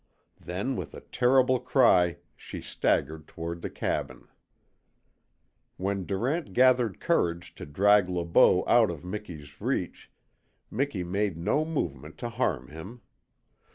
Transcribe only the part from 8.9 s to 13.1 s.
Miki's reach Miki made no movement to harm him.